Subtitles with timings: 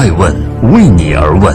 [0.00, 0.34] 爱问
[0.72, 1.54] 为你而问。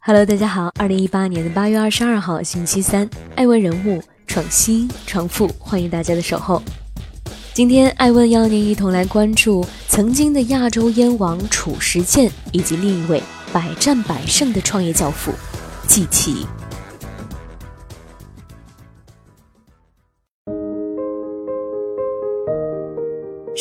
[0.00, 6.60] Hello，大家好，二零一八年的八月二十二号，星期三，爱问人物创新创富，欢迎大家的守候。
[7.54, 15.32] 今天，爱问邀您一同来关注曾经的亚洲烟王褚时健，以及另一位百战百胜的创业教父
[15.86, 16.48] 季琦。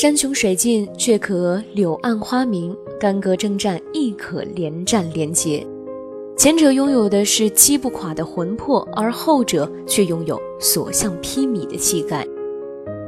[0.02, 5.64] 山穷水尽却可柳暗花明，干戈征战亦可连战连捷。
[6.36, 12.26] 前者拥有的是击不垮的魂魄，而后者却拥有所向披靡的气概。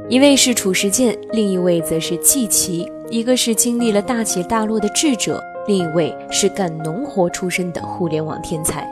[0.08, 2.88] 一位是褚时健，另一位则是季琦。
[3.10, 8.88] 一个是经历了大起大落的智者，另一位是干农活出身的互联网天才。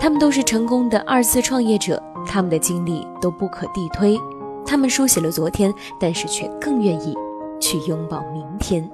[0.00, 4.18] 他们都是成功的二次创业者，他们的经历都不可地推。
[4.66, 7.16] 他们书写了昨天，但是却更愿意
[7.60, 8.90] 去拥抱明天。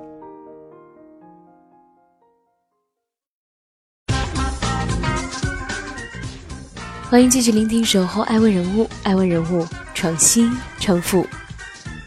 [7.09, 10.51] 欢迎继续聆听《守候爱问人物》，爱问人物创新
[10.81, 11.25] 创富。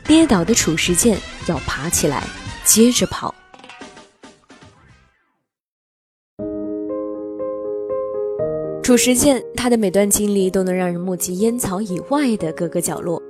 [0.04, 2.24] 跌倒的褚时健要爬起来，
[2.66, 3.34] 接着跑。
[8.84, 13.22] 褚时健，他的每段经历都能让人目击烟草以外的各个角落。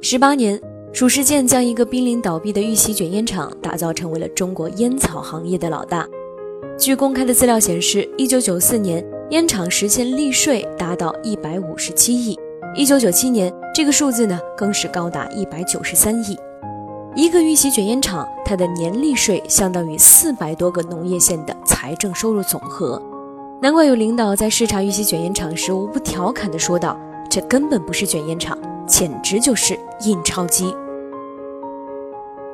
[0.00, 0.58] 十八年，
[0.92, 6.06] 褚时健将一个濒临倒闭的玉溪卷烟厂打造成为了中国烟草行业的老大。
[6.78, 12.38] 据公开的资料显示，一九九四年烟厂实现利税达到一百五十七亿，
[12.76, 16.36] 一九九七年这个数字呢更是高达一百九十三亿。
[17.16, 23.00] 一个玉溪卷烟厂，它的年利税相当于四百多个农业县的财政收入总和。
[23.62, 26.98] 难怪有领导在视察玉溪卷烟厂时，无不调侃地说道
[27.30, 30.74] ：“这根本不是卷烟厂。”简直就是印钞机。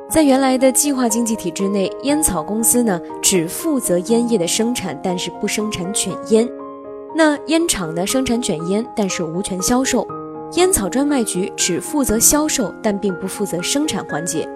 [0.09, 6.47] 在原来的计划经济体制内，烟草公司呢只负责烟叶的生产，但是不生产卷烟；
[7.15, 10.07] 那烟厂呢生产卷烟，但是无权销售。
[10.53, 14.49] 烟草专卖局只负责销售，但并不负责生产环节。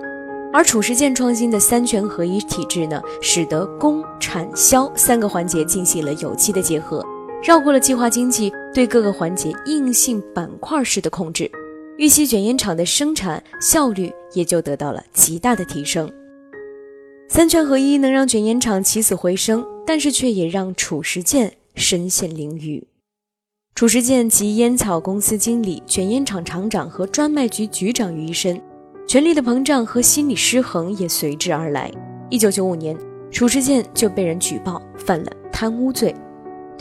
[0.51, 7.06] 而褚时健创新的三权合一体制呢，使得供、产、销三个环节进行了有机的结合，
[7.44, 11.50] 绕过了计划经济对各个环节硬性板块式的控制。
[11.97, 16.11] 玉溪卷烟厂的生产效率也就得到了极大的提升。
[17.29, 22.83] 三权合一能让卷烟厂起死回生，但是却也让褚时健身陷囹圄。
[23.75, 28.61] 褚时健集烟草公司经理、卷烟厂厂长和专卖局局长于一身，
[29.07, 31.91] 权力的膨胀和心理失衡也随之而来。
[32.29, 32.95] 一九九五年，
[33.31, 36.13] 褚时健就被人举报犯了贪污罪。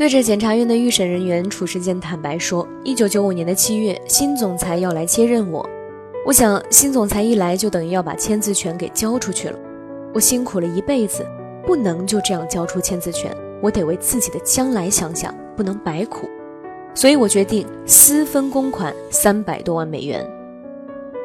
[0.02, 5.64] 对着检察院的预审人员，褚时健坦白说：“一九九五年的七月，新总裁要来接任我。
[6.26, 9.56] 我想，新总裁一来，就等于要把签字权给交出去了。
[10.12, 11.24] 我辛苦了一辈子，
[11.64, 13.32] 不能就这样交出签字权，
[13.62, 16.28] 我得为自己的将来想想，不能白苦。
[16.94, 20.28] 所以我决定私分公款三百多万美元。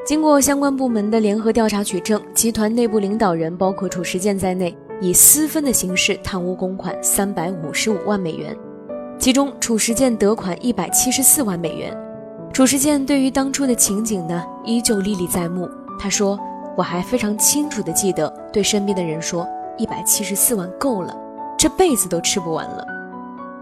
[0.06, 8.58] 经过相关部门的联合调查取证，集团内部领导人包括褚时健在内。”以私分的形式贪污公款三百五十五万美元，
[9.28, 11.94] 其中褚时健得款一百七十四万美元。
[12.54, 15.70] 褚时健对于当初的情景呢，依旧历历在目。
[16.00, 16.40] 他说
[16.78, 19.46] ：“我还非常清楚地记得，对身边的人说，
[19.78, 21.14] 一百七十四万够了，
[21.58, 22.88] 这辈子都吃不完了。”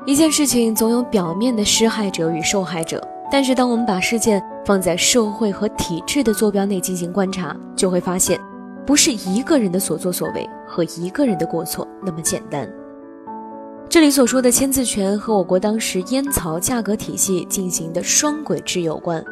[0.06, 8.40] 一件事情总有表面的施害者与受害者，但是当我们把事件放在社会和体制的坐标内进行观察，就会发现。
[8.86, 12.70] 不是一个人的所作所为和一个人的过错那么简单。
[13.96, 19.24] 这里所说的签字权和我国当时烟草价格体系进行的双轨制有关。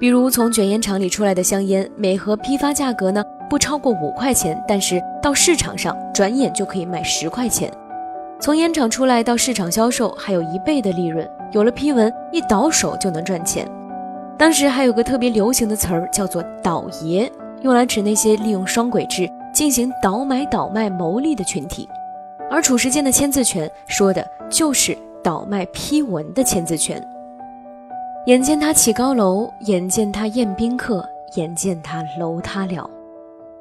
[0.00, 7.70] 比如从卷烟厂里出来的香烟，每盒批发价格呢不超过五块钱，但是到市场上转眼就可以卖十块钱。
[8.40, 13.70] 从烟厂出来到市场销售还有一倍的利润，有了批文一倒手就能赚钱。
[14.38, 17.30] 当时还有个特别流行的词儿叫做“倒爷”。
[17.60, 21.86] 用来指那些利用双轨制进行倒买倒卖牟利的群体，
[22.50, 27.02] 而褚时健的签字权说的就是倒卖批文的签字权。
[28.26, 31.06] 眼见他起高楼，眼见他宴宾客，
[31.36, 32.88] 眼见他楼塌了，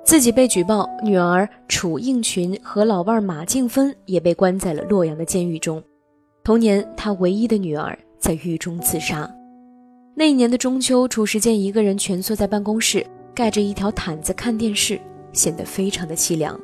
[0.03, 5.81] 自己被举报，女儿褚应群和老伴马静芬也被关在了洛阳的监狱中。
[6.43, 9.29] 同年，他唯一的女儿在狱中自杀。
[10.15, 13.05] 那一年的中秋，褚时健一个人蜷缩在办公室。
[13.35, 14.99] 盖着一条毯子看电视，
[15.31, 16.59] 显得非常的凄凉。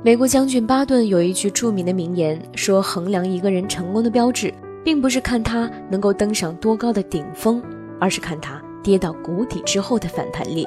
[0.00, 4.54] 美国将军巴顿有一句著名的名言，说衡量一个人成功的标志，
[4.84, 7.60] 并不是看他能够登上多高的顶峰，
[7.98, 10.64] 而是看他跌到谷底之后的反弹力。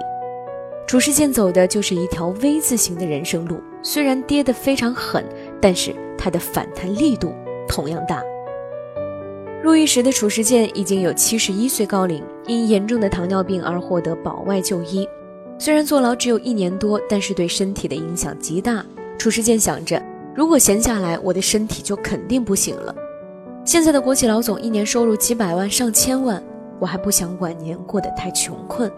[0.85, 5.23] 褚时健走的就是一条 V 字形的人生路，虽然跌得非常狠，
[5.61, 7.33] 但是他的反弹力度
[7.69, 8.21] 同样大。
[9.63, 15.07] 入狱时的褚时健已经有七十一岁高龄，因严重的糖尿病而获得保外就医。
[15.57, 18.85] 虽然坐牢只有一年多，但是对身体的影响极大。
[19.21, 20.01] 褚时健想着，
[20.33, 22.95] 如果闲下来，我的身体就肯定不行了。
[23.63, 26.41] 现在的国企老总一年收入几百万、上千万，
[26.79, 28.91] 我还不想晚年过得太穷困。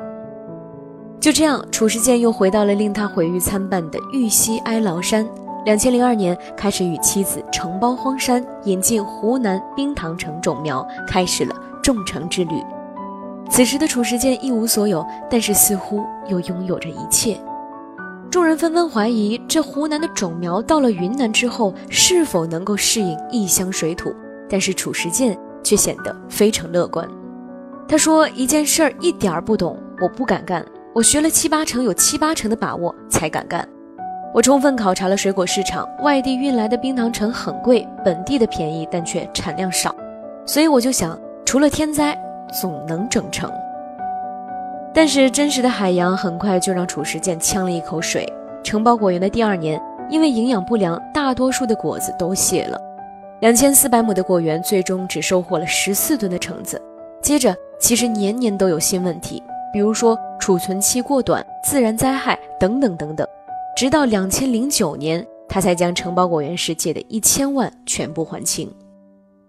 [1.19, 5.27] 就这样，褚时健又回到了令他毁誉参半的玉溪哀牢山。
[5.65, 11.53] 两千零二年，开始与妻子承包荒山，引进湖南冰糖橙种苗，开始了
[11.83, 12.63] 种橙之旅。
[13.49, 17.37] 此时的褚时健一无所有，但是似乎又拥有着一切。
[18.33, 24.11] 众人纷纷怀疑，这湖南的种苗到了云南之后，是否能够适应异乡水土？
[24.49, 27.07] 但是褚时健却显得非常乐观。
[27.87, 30.63] 他说：“一件事儿一点儿不懂，我不敢干；
[30.95, 33.69] 我学了七八成，有七八成的把握才敢干。
[34.33, 39.95] 我充分考察了水果市场，外地运来的冰糖橙很贵，本地的便宜，但却产量少，
[40.43, 41.15] 所以我就想，
[41.45, 42.19] 除了天灾。”
[42.61, 43.51] 总能整成，
[44.93, 48.31] 但是真实的海洋很快就让褚时健呛了一口水。
[48.63, 52.79] 承包果园的第二年，因为营养不良，大多数的果子都谢了。
[53.41, 56.81] 两千四百亩的果园最终只收获了十四吨的橙子。
[57.21, 59.41] 接着，其实年年都有新问题，
[59.73, 63.27] 比如说储存期过短、自然灾害等等等等。
[63.75, 68.71] 直到两千零九年，他才将承包果园时借的一千万全部还清。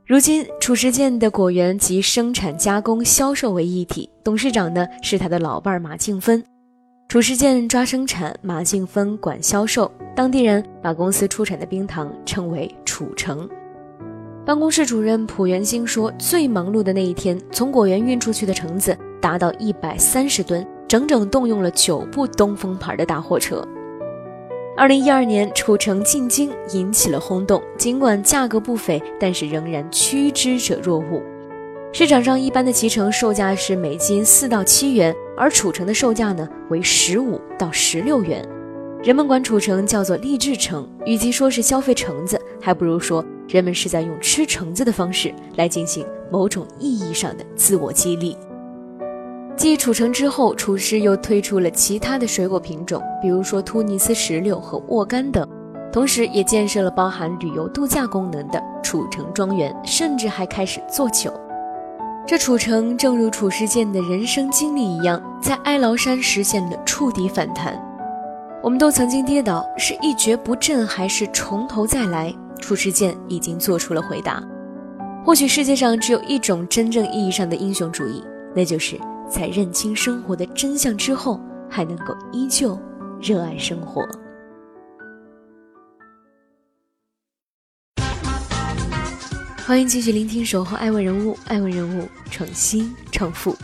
[0.06, 6.44] 如今，褚时健的果园集生产、加工、销售为一体，董事长呢是他的老伴马静芬。
[7.08, 9.90] 褚时健抓生产，马静芬管销售。
[10.14, 13.48] 当地人把公司出产的冰糖称为“褚橙”。
[14.44, 23.66] 办公室主任蒲元兴说：“最忙碌的那一天，从果园运出去的橙子达到一百三十吨，整整动用了九部东风牌的大货车。”
[24.76, 27.62] 二零一二年，褚橙进京引起了轰动。
[27.78, 31.22] 尽管价格不菲，但是仍然趋之者若鹜。
[31.92, 38.44] 市场上一般的脐橙售价是每斤四到七元，而褚橙的售价呢为十五到十六元。
[39.00, 48.36] 人们管褚橙叫做励志橙，与其说是消费橙子，还不如说人们是在用吃橙子的方式来进行某种意义上的自我激励。
[49.56, 55.48] 继褚橙之后，厨师又推出了其他的水果品种，比如说突尼斯石榴和沃柑等，
[55.92, 61.32] 同时也建设了包含旅游度假功能的褚橙庄园，甚至还开始做酒。
[62.26, 67.80] 这褚橙正如褚时健的人生经历一样，在哀牢山实现了触底反弹。
[68.60, 72.34] 我们都曾经跌倒，是一蹶不振，还是从头再来？
[72.60, 74.42] 褚时健已经做出了回答。
[75.24, 78.24] 或许世界上只有一种真正意义上的英雄主义，
[78.54, 78.98] 那就是。
[79.28, 81.40] 在认清生活的真相之后，
[81.70, 82.78] 还能够依旧
[83.20, 84.06] 热爱生活。
[89.66, 93.56] 欢迎继续聆听《守候爱问人物》，爱问人物创新创富，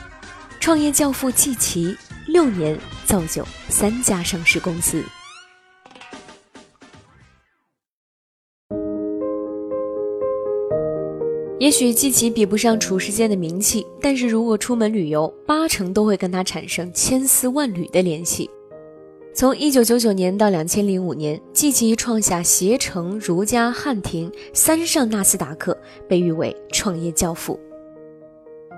[0.59, 1.95] 创业教父季琦
[2.27, 5.05] 六年造就三家上市公司。
[11.71, 18.51] 也许季琦比不上褚时健的名气，但是如果出门旅游，八成都会跟他产生千丝万缕的联系。
[19.33, 27.57] 从一九九九年到两千零五年，季琦创下携程、如家、汉庭三上纳斯达克，被誉为创业教父。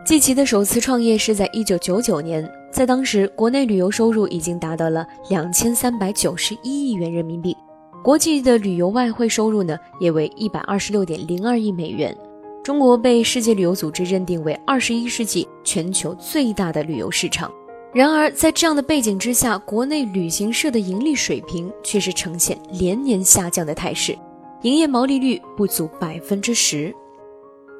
[0.05, 7.57] 季琦的首次创业是在一九九九年，在当时国内旅游收入已经达到了两千三百九十一亿元人民币，
[8.05, 12.15] 国际的旅游外汇收入呢也为一百二十六点零二亿美元。
[12.63, 17.53] 中国被世界旅游组织认定为二十一世纪全球最大的旅游市场。
[17.93, 24.17] 然而，在这样的背景之下，国内旅行社的盈利水平却是呈现连年下降的态势，
[24.63, 26.95] 营业毛利率不足百分之十，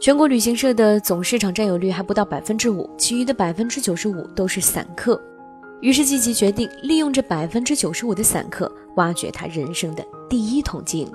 [0.01, 5.19] 全国旅行社的总市场占有率还不到百分之五，其余的百分之九十五都是散客。
[5.81, 11.09] 于是，季琦决定利用这百分之九十五的散客，挖掘他人生的第一桶金。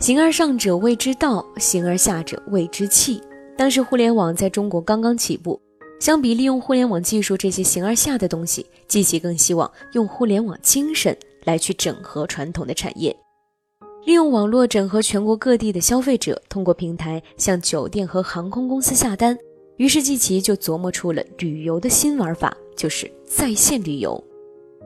[0.00, 3.22] 形而上者谓之道，形而下者谓之器。
[3.54, 5.60] 当时互联网在中国刚刚起步，
[6.00, 11.14] 相比利用互联网技术这些形而下的东西，季琦更希望用互联网精神
[11.44, 13.14] 来去整合传统的产业，
[14.06, 19.36] 利用网络整合全国各地的消费者，通过平台向酒店和航空公司下单。
[19.76, 24.22] 于是季琦就琢磨出了旅游的新玩法，就是在线旅游，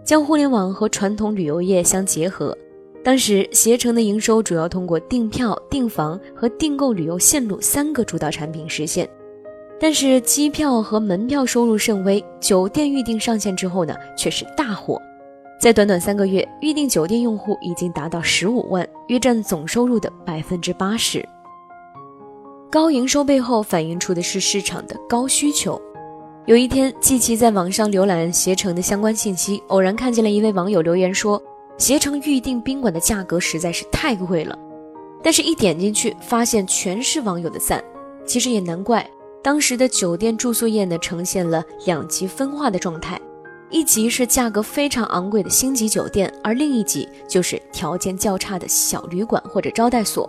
[0.04, 2.56] 将互联网和传统旅游业相结合。
[3.04, 9.06] 当时携程的营收主要通过订票、订房和订购旅游线路三个主导产品实现，
[9.78, 14.98] 但是机票和门票收入甚微，酒店预订上线之后呢，却是大火。
[15.60, 21.22] 在短短三个月，预订酒店用户已经达到十五万，约占总收入的百分之八十。
[22.70, 25.80] 高营收背后反映出的是市场的高需求。
[26.46, 31.40] 有一天，季琦在网上浏览携程的相关信息，偶然看见了一位网友留言说
[31.78, 34.58] ：“携程预订宾馆的价格实在是太贵了。”
[35.22, 37.82] 但是，一点进去，发现全是网友的赞。
[38.26, 39.08] 其实也难怪，
[39.42, 43.18] 当时的酒店住宿业呢，呈现了两极分化的状态：
[43.70, 50.28] 一级是价格非常昂贵的星级酒店，而另一级就是条件较差的小旅馆或者招待所。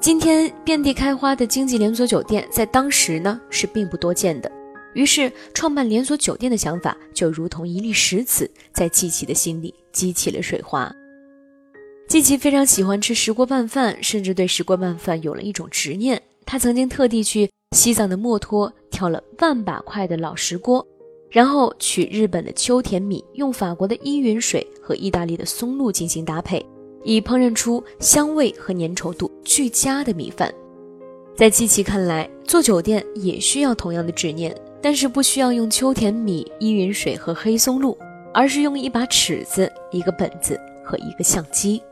[0.00, 4.52] 今天遍地开花的经济连锁酒店，在当时呢是并不多见的。
[4.94, 10.90] 于是，创办连锁酒店的想法就如同一粒石子，在季琦的心里激起了水花。
[12.06, 16.20] 季琦非常喜欢吃石锅拌饭，甚至对石锅拌饭有了一种执念。
[16.46, 20.86] 他曾经特地去西藏的墨脱挑了万把块的老石锅，
[21.30, 26.64] 然后取日本的秋田米，用法国的依云水和意大利的松露进行搭配，
[27.02, 30.52] 以烹饪出香味和粘稠度俱佳的米饭。
[31.34, 34.54] 在季琦看来，做酒店也需要同样的执念。
[34.84, 37.96] 但是不需要用秋田米、依云水和黑松露，
[38.34, 41.82] 而是用一把尺子、一个本子和一个相机。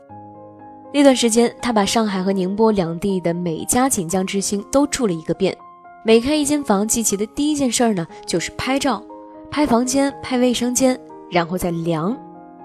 [0.93, 5.57] 那段时间，他把上海和宁波两地的每家锦江之星都住了一个遍。
[6.05, 9.03] 每开一间房，季琦的第一件事儿呢，就是拍照，
[9.49, 10.95] 拍房间、拍卫生间，
[11.31, 12.15] 然后再量，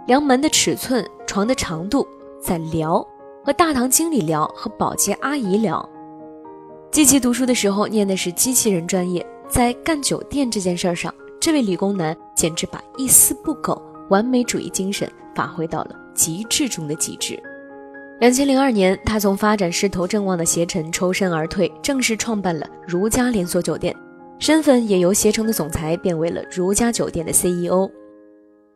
[0.06, 2.06] 量门的尺寸、床的长度，
[2.38, 3.02] 再聊，
[3.42, 5.88] 和大堂经理聊，和保洁阿姨聊。
[6.90, 9.26] 季琦读书的时候念的是机器人专业。
[9.48, 17.42] 在干酒店这件事上，这位理工男简直把一丝不苟、完美主义精神发挥到了极致中的极致。
[18.20, 23.94] 两千零二年，他从发展势头正旺的携程抽身而退，正式创办了如家连锁酒店，
[24.38, 27.90] 身份也由携程的总裁变为了如家酒店的 CEO。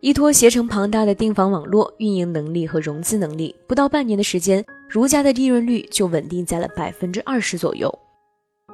[0.00, 7.92] 依托携程庞大的订房网络、运营能力和融资能力，不到半年的时间，如家的利润率就稳定在了百分之二十左右。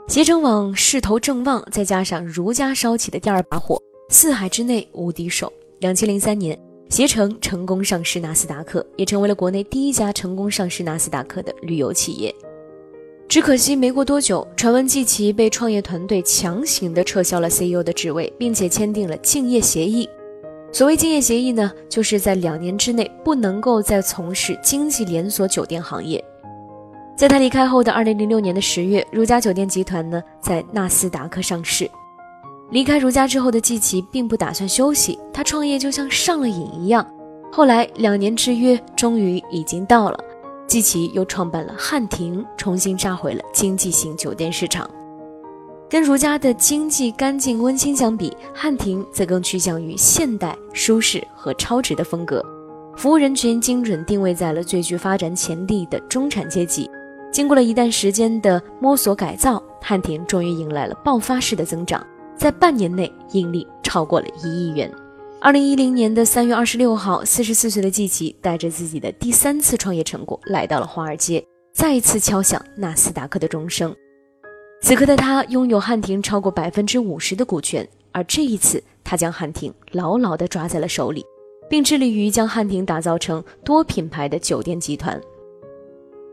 [0.09, 5.53] 携程网势头正旺，再加上如家烧起的第二把火，四海之内无敌手。
[5.81, 12.35] 两千零三年，携程成功上市纳斯达克，也成为了国内第一家成功上市纳斯达克的旅游企业。
[13.29, 20.09] 只可惜没过多久，传闻季琦被创业团队强行的撤销了 CEO 的职位，并且签订了竞业协议。
[20.73, 26.25] 所谓竞业协议呢，就是在两年之内不能够再从事经济连锁酒店行业。
[27.19, 31.91] 在他离开后的二零零六年的十月，如家酒店集团呢在纳斯达克上市。
[32.71, 37.05] 离开如家之后的季琦并不打算休息，他创业就像上了瘾一样。
[37.51, 40.25] 后来两年之约终于已经到了，
[40.69, 44.89] 季琦又创办了汉庭，重新扎回了经济型酒店市场。
[45.91, 52.41] 跟如家的经济、干净、温馨相比，汉庭则更趋向于现代、舒适和超值的风格，
[52.97, 56.89] 服务人群精准定位在了最具发展潜力的中产阶级。
[57.31, 62.05] 经过了一段时间的摸索改造，汉庭终于迎来了爆发式的增长，
[62.37, 64.91] 在半年内盈利超过了一亿元。
[65.41, 73.95] 二零一零年的三月二十六号，四十四岁的季琦带着自己的第三次创业成果来到了华尔街，再一次敲响纳斯达克的钟声。
[74.81, 81.25] 此刻的他拥有汉庭超过百分之五十的股权，而这一次他将汉庭牢牢地抓在了手里，
[81.69, 85.21] 并致力于将汉庭打造成多品牌的酒店集团。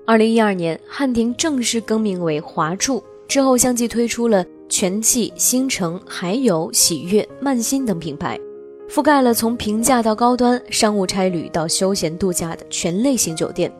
[0.08, 8.40] 二零一二年，汉庭正式更名为华住，之后相继推出了全季、星城、海友、喜悦、曼心等品牌，
[8.88, 13.76] 覆盖了从平价到高端、商务差旅到休闲度假的全类型酒店。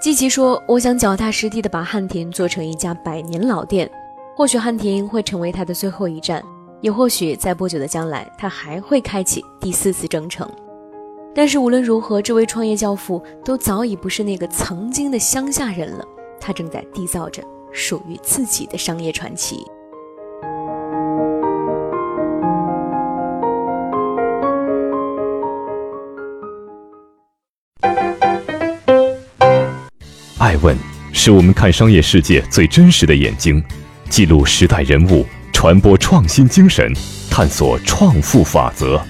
[0.00, 3.90] 季琦说：“我想脚踏实地的把汉庭做成一家百年老店，
[4.36, 6.40] 或许汉庭会成为他的最后一站，
[6.80, 10.48] 也或许在不久的将来，他还会开启第四次征程。”
[11.34, 16.04] 但是无论如何，这位创业教父都早已不是那个曾经的乡下人了。
[16.40, 17.42] 他正在缔造着
[17.72, 19.56] 属于自己的商业传奇。
[30.38, 30.76] 爱问
[31.12, 33.62] 是我们看商业世界最真实的眼睛，
[34.08, 36.90] 记录时代人物，传播创新精神，
[37.30, 39.00] 探索创富法则。